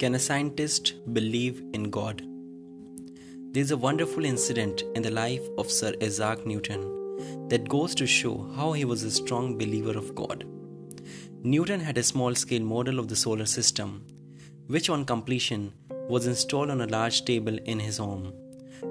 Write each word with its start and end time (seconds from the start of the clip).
Can 0.00 0.14
a 0.14 0.18
scientist 0.18 0.94
believe 1.12 1.62
in 1.74 1.90
God? 1.90 2.22
There 3.52 3.62
is 3.62 3.70
a 3.70 3.76
wonderful 3.76 4.24
incident 4.24 4.82
in 4.94 5.02
the 5.02 5.10
life 5.10 5.42
of 5.58 5.70
Sir 5.70 5.92
Isaac 6.02 6.46
Newton 6.46 7.48
that 7.50 7.68
goes 7.68 7.94
to 7.96 8.06
show 8.06 8.50
how 8.56 8.72
he 8.72 8.86
was 8.86 9.02
a 9.02 9.10
strong 9.10 9.58
believer 9.58 9.98
of 9.98 10.14
God. 10.14 10.46
Newton 11.42 11.80
had 11.80 11.98
a 11.98 12.02
small 12.02 12.34
scale 12.34 12.62
model 12.62 12.98
of 12.98 13.08
the 13.08 13.14
solar 13.14 13.44
system, 13.44 14.06
which 14.68 14.88
on 14.88 15.04
completion 15.04 15.74
was 16.08 16.26
installed 16.26 16.70
on 16.70 16.80
a 16.80 16.86
large 16.86 17.26
table 17.26 17.58
in 17.66 17.78
his 17.78 17.98
home. 17.98 18.32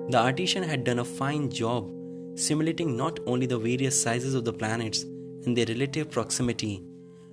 The 0.09 0.19
artisan 0.19 0.61
had 0.61 0.83
done 0.83 0.99
a 0.99 1.03
fine 1.05 1.49
job 1.49 1.89
simulating 2.35 2.95
not 2.95 3.19
only 3.25 3.47
the 3.47 3.57
various 3.57 3.99
sizes 3.99 4.35
of 4.35 4.45
the 4.45 4.53
planets 4.53 5.01
and 5.01 5.57
their 5.57 5.65
relative 5.65 6.11
proximity 6.11 6.83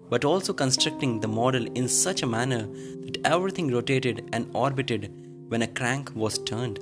but 0.08 0.24
also 0.24 0.52
constructing 0.52 1.20
the 1.20 1.28
model 1.28 1.66
in 1.74 1.88
such 1.88 2.22
a 2.22 2.26
manner 2.26 2.66
that 3.04 3.18
everything 3.24 3.72
rotated 3.72 4.28
and 4.32 4.48
orbited 4.54 5.12
when 5.48 5.62
a 5.62 5.66
crank 5.66 6.10
was 6.14 6.38
turned. 6.38 6.78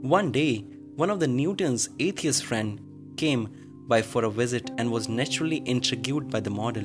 One 0.00 0.30
day, 0.32 0.64
one 0.96 1.10
of 1.10 1.20
the 1.20 1.28
Newton's 1.28 1.88
atheist 1.98 2.44
friend 2.44 2.80
came 3.16 3.48
by 3.86 4.02
for 4.02 4.24
a 4.24 4.30
visit 4.30 4.70
and 4.78 4.90
was 4.90 5.08
naturally 5.08 5.62
intrigued 5.66 6.30
by 6.30 6.40
the 6.40 6.50
model. 6.50 6.84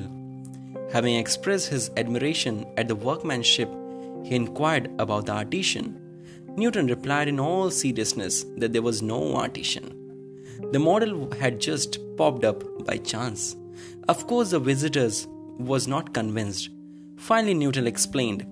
Having 0.92 1.16
expressed 1.16 1.68
his 1.68 1.90
admiration 1.96 2.66
at 2.76 2.88
the 2.88 2.94
workmanship, 2.94 3.68
he 4.24 4.34
inquired 4.34 4.90
about 4.98 5.26
the 5.26 5.32
artisan. 5.32 6.00
Newton 6.56 6.86
replied 6.86 7.28
in 7.28 7.40
all 7.40 7.70
seriousness 7.70 8.44
that 8.56 8.72
there 8.72 8.82
was 8.82 9.02
no 9.02 9.34
artisan. 9.36 10.00
The 10.72 10.78
model 10.78 11.30
had 11.34 11.60
just 11.60 11.98
popped 12.16 12.44
up 12.44 12.84
by 12.86 12.98
chance. 12.98 13.56
Of 14.08 14.26
course, 14.26 14.50
the 14.50 14.60
visitors 14.60 15.26
was 15.58 15.86
not 15.88 16.14
convinced. 16.14 16.70
Finally, 17.18 17.54
Newton 17.54 17.86
explained, 17.86 18.46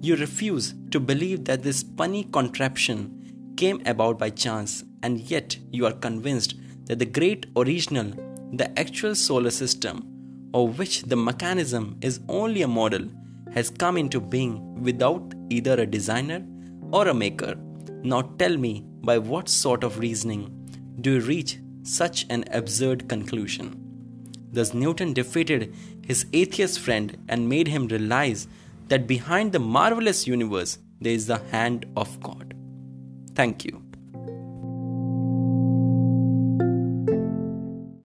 You 0.00 0.16
refuse 0.16 0.74
to 0.90 1.00
believe 1.00 1.44
that 1.44 1.62
this 1.62 1.82
punny 1.84 2.30
contraption 2.32 3.54
came 3.56 3.82
about 3.86 4.18
by 4.18 4.30
chance, 4.30 4.84
and 5.02 5.20
yet 5.20 5.56
you 5.70 5.86
are 5.86 5.92
convinced 5.92 6.54
that 6.86 6.98
the 6.98 7.06
great 7.06 7.46
original, 7.56 8.12
the 8.52 8.76
actual 8.78 9.14
solar 9.14 9.50
system, 9.50 10.08
of 10.54 10.78
which 10.78 11.02
the 11.02 11.16
mechanism 11.16 11.96
is 12.00 12.20
only 12.28 12.62
a 12.62 12.68
model, 12.68 13.08
has 13.52 13.70
come 13.70 13.96
into 13.96 14.20
being 14.20 14.82
without 14.82 15.34
either 15.50 15.74
a 15.80 15.86
designer 15.86 16.44
or 16.92 17.08
a 17.08 17.14
maker. 17.14 17.54
Now 18.02 18.22
tell 18.22 18.56
me 18.56 18.84
by 19.02 19.18
what 19.18 19.48
sort 19.48 19.84
of 19.84 19.98
reasoning 19.98 20.58
do 21.00 21.14
you 21.14 21.20
reach 21.20 21.58
such 21.82 22.26
an 22.30 22.44
absurd 22.52 23.08
conclusion? 23.08 23.81
Thus, 24.52 24.74
Newton 24.74 25.14
defeated 25.14 25.74
his 26.06 26.26
atheist 26.32 26.78
friend 26.78 27.16
and 27.28 27.48
made 27.48 27.68
him 27.68 27.88
realize 27.88 28.46
that 28.88 29.06
behind 29.06 29.52
the 29.52 29.58
marvelous 29.58 30.26
universe 30.26 30.78
there 31.00 31.12
is 31.12 31.26
the 31.26 31.38
hand 31.50 31.86
of 31.96 32.20
God. 32.20 32.54
Thank 33.34 33.64
you. 33.64 33.82